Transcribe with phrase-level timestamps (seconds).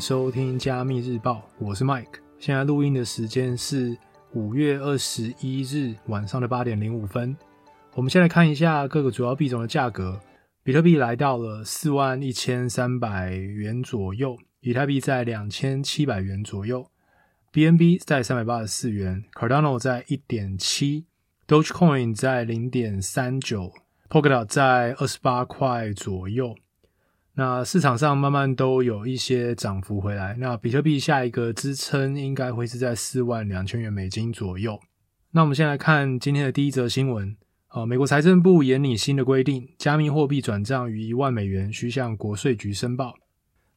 [0.00, 2.20] 收听加密日报，我是 Mike。
[2.38, 3.96] 现在录音的时间是
[4.32, 7.36] 五月二十一日晚上的八点零五分。
[7.94, 10.20] 我们先来看一下各个主要币种的价格。
[10.62, 16.86] 比特币来到了四万一千三百元左右，以太币在两千七百元左右
[17.52, 21.06] ，BNB 在三百八十四元，Cardano 在一点七
[21.48, 23.72] ，Dogecoin 在零点三九
[24.08, 26.54] ，Polkadot 在二十八块左右。
[27.38, 34.76] 那市场上慢慢都有一些涨幅回来，那比特币下一个支撑应该会是在四万两千元美金左右。
[35.30, 37.36] 那我们先来看今天的第一则新闻，
[37.70, 43.14] 呃，美国财政部研拟新的规定，加密货币转账逾一万美元需向国税局申报。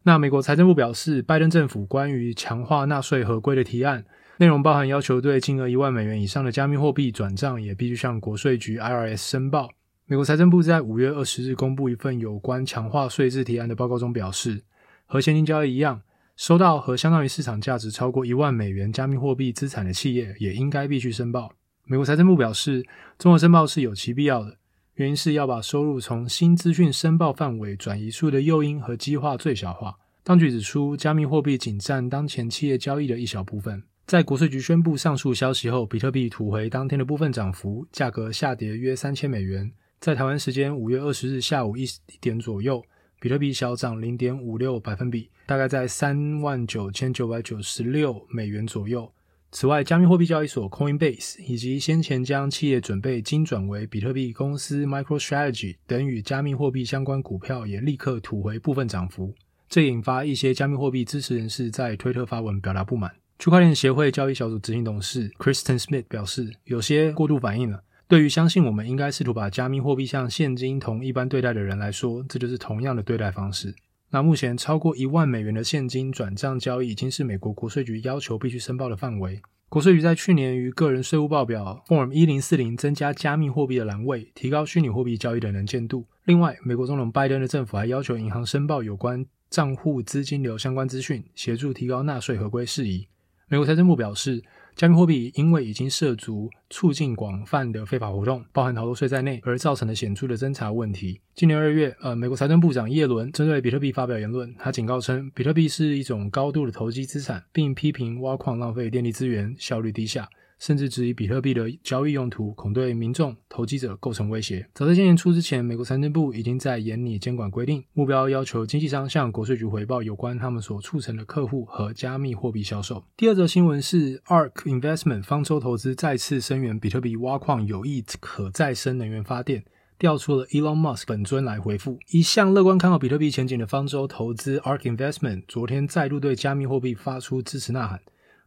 [0.02, 4.04] 那美国财政部表示，拜登政府关于强化纳税合规的提案，
[4.38, 9.70] 内容包含要求对金额一万美元以上的加密货币转账也必须向国税局 IRS 申报。
[10.12, 14.62] 美国财政部在五月二十日公布一份有关强化税制提案的报告中表示，
[15.06, 16.02] 和现金交易一样，
[16.36, 21.54] 收到和相当于市场价值超过一万美元加密货币资产的企业也应该必须申报。
[21.86, 22.86] 美国财政部表示，
[23.18, 24.58] 综合申报是有其必要的，
[24.96, 29.96] 原因是要把收入从新资讯申报范围转移处的诱因和激化最小化。
[30.26, 33.82] 当局指出，加密货币仅占当前企业交易的一小部分。
[34.06, 39.72] 在国税局宣布上述消息后，比特币吐回当天的部分涨幅，价格下跌约三千美元。
[40.02, 41.88] 在台湾时间五月二十日下午一
[42.20, 42.84] 点左右，
[43.20, 49.14] 比特币小涨零点五六百分比，大概在三万九千九百九十六美元左右。
[49.52, 59.36] 此外，加密货币交易所 Coinbase 以及先前将企业准备金转为比特币公司 MicroStrategy 等与加密货币相关股票也立刻吐回部分涨幅，
[59.70, 63.12] 这引发一些加密货币支持人士在推特发文表达不满。
[63.38, 67.84] 区块链协会交易小组执行董事 Kristen Smith 表示，有些过度反应了。
[68.12, 73.74] 对于相信我们应该试图把加密货币像现金同一般对待的人来说，这就是同样的对待方式。
[74.10, 79.42] 那目前超过一万美元的现金转账交易已经是美国国税局要求必须申报的范围。
[79.70, 86.06] 国税局在去年于个人税务报表 Form 一零四零增加加密货币的栏位，提高虚拟货币交易的能见度。
[86.26, 93.08] 另外，美国总统拜登的政府还要求银行申报有关账户资金流相关资讯，协助提高纳税合规事宜。
[93.48, 94.44] 美国财政部表示，
[94.76, 101.20] 加密货币因为已经涉足促进广泛的非法活动，包含逃漏税在内，而造成了显著的侦查问题。
[101.36, 110.28] 今年二月，呃，美国财政部长耶伦针对比特币发表言论，他警告称，比特币是一种高度的投机资产，并批评挖矿浪费电力资源，效率低下。
[110.62, 114.64] 甚至质疑比特币的交易用途恐对民众、投机者构成威胁。
[114.76, 123.04] 早在今年初之前，美国财政部已经在研拟监管规定，目标要求经纪商向国税局回报有关他们所促成的客户和加密货币销售。
[123.18, 129.64] 第二则新闻是，ARK Investment 方舟投资再次声援比特币挖矿有益可再生能源发电，
[129.98, 131.98] 调出了 Elon Musk 本尊来回复。
[132.12, 138.00] 一向乐观看好比特币前景的方舟投资 ARK Investment 昨天再度对加密货币发出支持呐喊。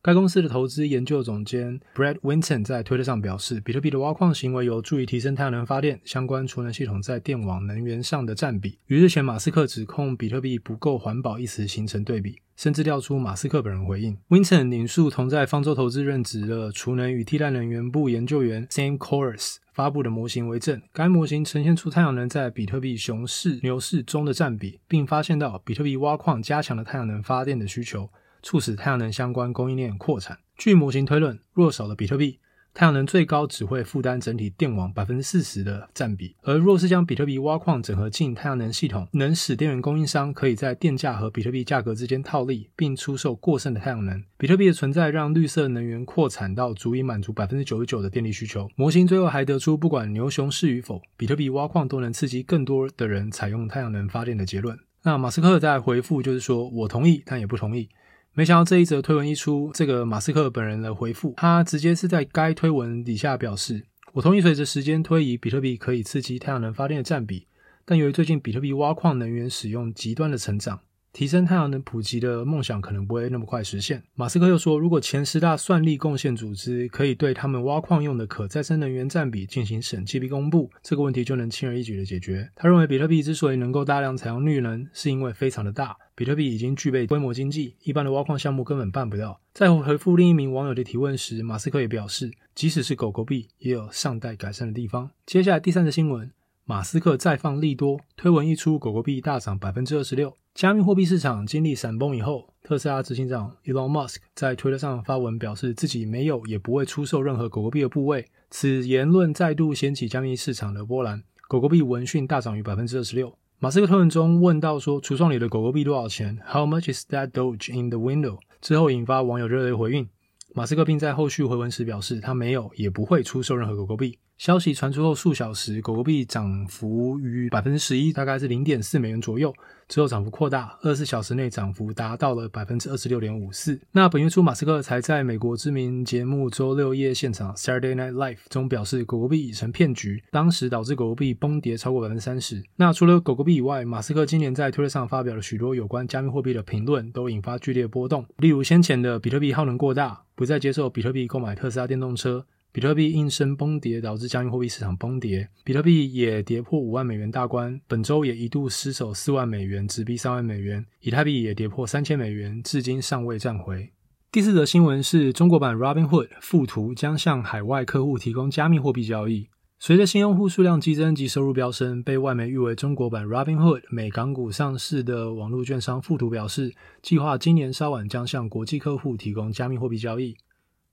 [0.04, 8.78] 该公司的投资研究总监 Brad Winton 在推特上表示，比特币的挖矿行为有助于提升太阳能发电相关储能系统在电网能源上的占比。
[8.88, 14.14] 与日前马斯克指控比特币不够环保一词形成对比，甚至调出马斯克本人回应。
[14.28, 28.10] Winton 引述同在方舟投资任职的储能与替代能源部研究员 Sam Corris 发布的模型为证，该模型呈现出太阳能在比特币熊市、牛市中的占比，并发现到比特币挖矿加强了太阳能发电的需求。
[28.44, 30.38] 促使太阳能相关供应链扩产。
[30.56, 32.38] 据模型推论，若少了比特币，
[32.74, 44.22] 太阳能最高只会负担整体电网百分之四十的占比；而若是将比特币挖矿整合进太阳能系统，能使电源供应商可以在电价和比特币价格之间套利，并出售过剩的太阳能。
[44.36, 48.68] 比特币的存在让绿色能源扩产到足以满足百分之九十九的电力需求。
[48.76, 54.78] 模型最后还得出，不管牛熊市与否，比特币挖矿都能刺激更多的人采用太阳能发电的结论。
[55.02, 57.88] 那马斯克在回复就是说：“我同意，但也不同意。”
[58.36, 67.46] 没想到这一则推文一出，这个马斯克本人的回复，他直接是在该推文底下表示：“我同意随着时间推移，比特币可以刺激太阳能发电的占比，
[67.84, 70.80] 但由于最近比特币挖矿能源使用极端的成长。”
[71.14, 74.02] 提升太阳能普及的梦想可能不会那么快实现。
[74.16, 82.50] 马斯克又说，如果前十大算力贡献组织可以对他们挖矿用的可再生能源占比进行审计并公布，这个问题就能轻而易举的解决。
[82.56, 89.40] 他认为，比特币之所以能够大量采用绿能，是因为非常的大，比特币已经具备规模经济，一般的挖矿项目根本办不到。
[89.52, 95.10] 在回复另一名网友的提问时，马斯克也表示，即使是狗狗币，也有尚待改善的地方。
[95.26, 96.30] 接下来第三则新闻。
[96.66, 100.34] 马斯克再放利多，推文一出，狗狗币大涨百分之二十六。
[100.54, 108.24] 加密货币市场经历闪崩以后，特斯拉执行长 Elon Musk 在推特上发文表示，自己没有也不会出售任何狗狗币的部位。
[108.50, 113.36] 此言论再度掀起加密市场的波澜，狗狗币闻讯大涨逾百分之二十六。
[113.64, 120.06] 马斯克推文中问到说：“橱窗里的狗狗币多少钱？How much is that Doge in the window？” 之后引发网友热烈回应。
[120.52, 124.18] 马斯克并在后续回文时表示，他没有也不会出售任何狗狗币。
[124.36, 129.54] 消息传出后数小时，狗狗币涨幅逾百分之十一，大概是零点四美元左右。
[129.86, 133.80] 之后涨幅扩大，二十四小时内涨幅达到了百分之二十六点五四。
[133.92, 142.62] 那本月初，马斯克才在美国知名节目周六夜现场 （Saturday Night Live） 中表示，狗狗币已成骗局，当时导致狗狗币崩跌超过百分之三十。
[142.76, 148.26] 那除了狗狗币以外，马斯克今年在推特上发表了许多有关加密货币的评论，都引发剧烈波动。
[148.38, 152.46] 例如先前的比特币耗能过大，不再接受比特币购买特斯拉电动车。
[152.74, 155.48] 比特币应声崩跌，导致加密货币市场崩跌。
[155.62, 160.84] 比特币也跌破五万美元大关，本周也一度失守四万美元，直逼三万美元。
[160.98, 163.92] 以太币也跌破三千美元，至今尚未站回。
[164.32, 169.46] 第四则新闻是中国版 Robinhood 富途将向海外客户提供加密货币交易。
[169.78, 180.36] 随着新用户数量激增及收入飙升，被外媒誉为中国版 Robinhood 美港股上市的网络券商富途表示，计划今年稍晚将向国际客户提供加密货币交易。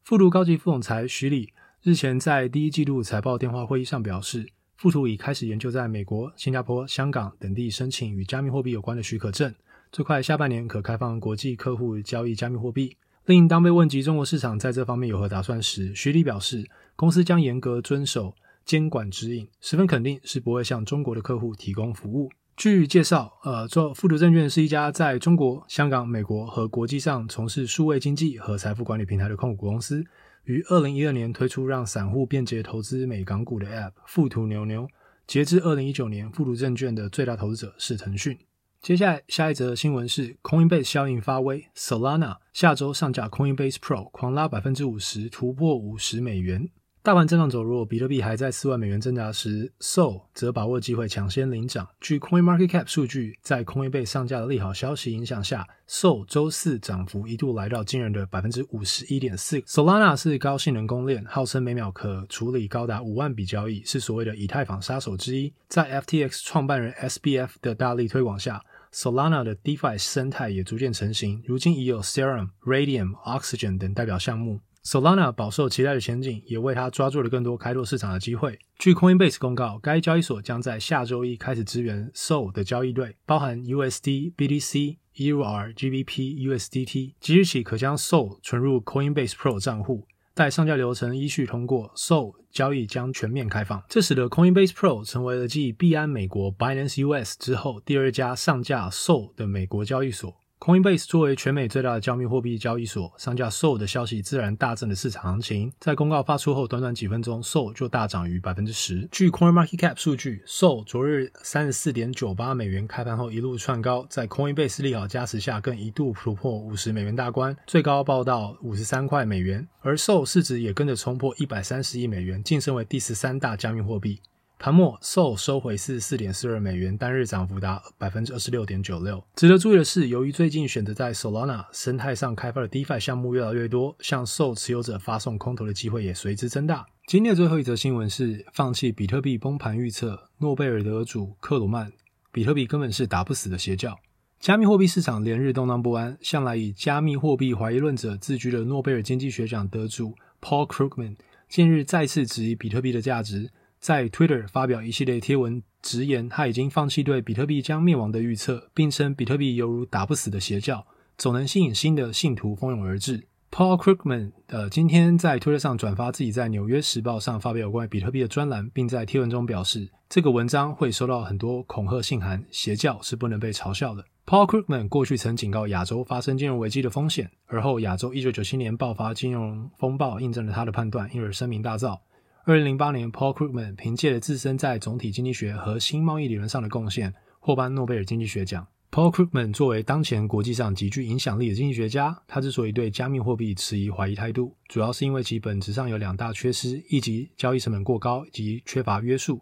[0.04, 1.50] 富途高级副总裁徐礼。
[1.84, 4.48] 日前在第一季度财报电话会议上表示，
[4.78, 9.52] 富途已开始研究在美国、新加坡、香港等地申请与加密货币有关的许可证，
[9.92, 12.96] 最快下半年可开放国际客户交易加密货币。
[13.26, 22.30] 另当被问及中国市场在这方面有何打算时，徐礼表示，公司将严格遵守监管指引，十分肯定是不会向中国的客户提供服务。
[22.56, 30.06] 据介绍，呃，做富途证券是一家在中国、香港、美国和国际上从事数位经济和财富管理平台的控股公司。
[30.44, 34.88] 于二零一二年推出让散户便捷投资美港股的 App 富途牛牛。
[35.28, 38.38] 截至二零一九年，富途证券的最大投资者是腾讯。
[38.82, 46.70] 接下来，下一则新闻是 Coinbase 效应发威，Solana 下周上架 Coinbase Pro，狂拉百分之五十，突破五十美元。
[47.04, 51.88] 大盘震荡走弱，比特币还在四万美元挣扎时，SOL 则把握机会抢先领涨。
[52.00, 59.60] 据 CoinMarketCap 数据，在 Coinbase 上架的利好消息影响下，SOL 周四涨幅一度来到惊人的百分之五十一点四。
[59.62, 65.52] Solana 是高性能公链，号称每秒可处理高达五万笔交易，是所谓的以太坊杀手之一。
[65.68, 68.64] 在 FTX 创办人 SBF 的大力推广下
[68.94, 74.60] ，Solana 的 DeFi 生态也逐渐成型，如今已有 Serum、Radium、Oxygen 等代表项目。
[74.84, 78.58] Solana 饱受期待的前景，也为它抓住了更多开拓市场的机会。
[78.80, 87.14] 据 Coinbase 公告，该交易所将在下周一开始支援 SOL 的交易对，包含 USD、BTC、EUR、GBP、USDT。
[87.20, 93.84] 即日起可将 SOL 存入 Coinbase Pro 账户，待上架流程依序通过，SOL 交易将全面开放。
[93.88, 100.41] 这使得 Coinbase Pro 成为了继币安美国 Binance US 之后第二家上架 SOL 的美国交易所。
[100.62, 105.74] Coinbase 作为全美最大的加密货币交易所，上架 SOL 的消息自然大振了市场行情。
[105.80, 109.10] 在公告发出后，短短几分钟，SOL 就大涨逾百分之十。
[109.12, 119.68] 据 CoinMarketCap 数据，SOL 昨日三十四点九八美元开盘后一路窜高，在 Coinbase 利好加持下，更一度突破五十美元大关，最高报到五十三块美元。
[119.80, 124.22] 而 SOL 市值也跟着冲破一百三十亿美元，晋升为第十三大加密货币。
[124.62, 129.20] 盘末，SOL 收回四十四点四二美元，单日涨幅达百分之二十六点九六。
[129.36, 136.86] 值得注意的是，由于最近选择在 Solana 生态上开发的 DeFi 项目越来越多，向 SOL 持有者发送空投的机会也随之增大。
[137.08, 141.92] 今天的最后一则新闻是：放弃比特币崩盘预测，诺贝尔得主克鲁曼，
[142.32, 143.98] 比特币根本是打不死的邪教。
[144.40, 151.16] 加密货币市场连日动荡不安，向来以加密货币怀疑论者自居的诺贝尔经济学奖得主 Paul Krugman，
[151.50, 153.50] 近日再次质疑比特币的价值。
[153.82, 160.86] 在 Twitter 发表一系列贴文，直言他已经放弃对比特币将灭亡的预测，并称比特币犹如打不死的邪教，
[161.18, 163.28] 总能吸引新的信徒蜂拥而至。
[163.50, 174.06] Paul Krugman 呃，今天在 Twitter 上转发自己在《纽约时报》上发表有关比特币的专栏，并在贴文中表示，这个文章会收到很多恐吓信函，邪教是不能被嘲笑的。
[174.28, 181.98] Paul Krugman 过去曾警告亚洲发生金融危机的风险，而后亚洲1997年爆发金融风暴，印证了他的判断，因而声名大噪。
[182.44, 188.68] 二零零八年，Paul Krugman 凭借了自身在总体经济学和新贸易理论上的贡献，获颁诺贝尔经济学奖。
[188.90, 199.40] Paul Krugman 作为当前国际上极具影响力的经济学家，他之所以对加密货币持疑怀疑态度，主要是因为其本质上有两大缺失：一级交易成本过高，以及缺乏约束。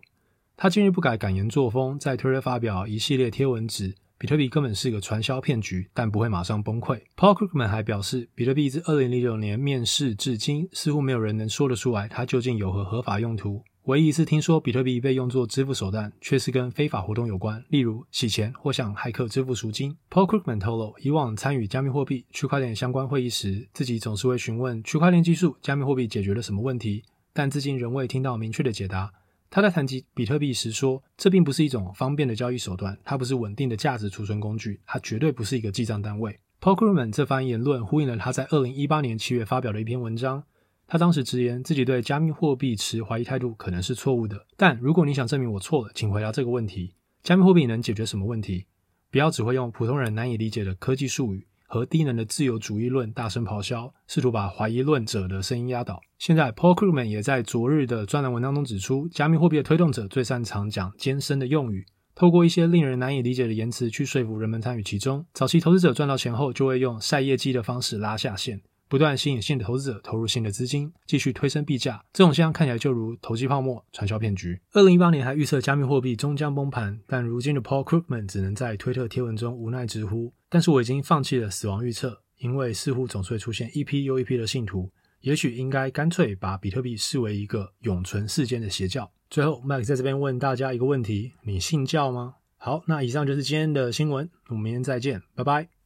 [0.57, 7.01] 他近日不改敢言作风，在 Twitter 发表一系列贴文指，比特币根本是个传销骗局，但不会马上崩溃。
[7.15, 13.63] Paul Krugman 还表示，比特币自2009年面世至今，似乎没有人能说得出来它究竟有何合法用途。
[13.83, 19.95] 唯一一次听说比特币被用作支付手段，却是跟非法活动有关，例如洗钱或向骇客支付赎金。
[20.11, 29.13] Paul Krugman 透露，以往参与加密货币、区块链相关会议时，自己总是会询问区块链技术、加密货币解决了什么问题，但至今仍未听到明确的解答。
[29.49, 36.39] 他在谈及比特币时说，这并不是一种方便的交易手段，它不是稳定的价值储存工具，它绝对不是一个记账单位。
[36.61, 40.43] Paul Krugman 这番言论呼应了他在二零一八年七月发表的一篇文章。
[40.87, 48.65] 他当时直言自己对加密货币持怀疑态度可能是错误的，但如果你想证明我错了，请回答这个问题：加密货币能解决什么问题？
[49.11, 56.01] 不要只会用普通人难以理解的科技术语和低能的自由主义论大声咆哮，试图把怀疑论者的声音压倒。
[56.17, 61.85] 现在，Paul Krugman 也在昨日的专栏文章中指出，加密货币的推动者最擅长讲艰深的用语，
[62.15, 65.23] 透过一些令人难以理解的言辞去说服人们参与其中。
[65.31, 68.59] 早期投资者赚到钱后，就会用晒业绩的方式拉下线。
[68.87, 72.03] 不断吸引新的投资者投入新的资金，继续推升币价。
[72.11, 74.59] 这种现象看起来就如投机泡沫、传销骗局。
[74.73, 84.91] 二零一八年还预测加密货币终将崩盘，但如今的 Paul Krugman 只能在推特贴文中无奈直呼：“但是我已经放弃了死亡预测，因为似乎总是会出现一批又一批的信徒。
[85.21, 92.35] 也许应该干脆把比特币视为一个永存世间的邪教。”最后，Mike 在这边问大家一个问题：你信教吗？
[92.57, 95.69] 好，那以上就是今天的新闻，我们明天再见，拜拜。